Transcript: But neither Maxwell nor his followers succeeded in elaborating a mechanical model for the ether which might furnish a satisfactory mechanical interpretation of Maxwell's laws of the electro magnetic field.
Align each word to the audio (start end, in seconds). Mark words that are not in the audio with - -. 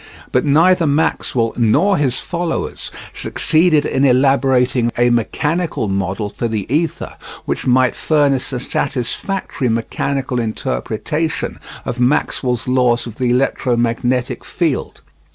But 0.31 0.45
neither 0.45 0.87
Maxwell 0.87 1.53
nor 1.57 1.95
his 1.95 2.17
followers 2.17 2.89
succeeded 3.13 3.85
in 3.85 4.03
elaborating 4.03 4.91
a 4.97 5.11
mechanical 5.11 5.87
model 5.87 6.27
for 6.31 6.47
the 6.47 6.65
ether 6.73 7.13
which 7.45 7.67
might 7.67 7.93
furnish 7.95 8.51
a 8.51 8.59
satisfactory 8.59 9.69
mechanical 9.69 10.39
interpretation 10.39 11.59
of 11.85 11.99
Maxwell's 11.99 12.67
laws 12.67 13.05
of 13.05 13.17
the 13.17 13.29
electro 13.29 13.77
magnetic 13.77 14.43
field. 14.43 15.03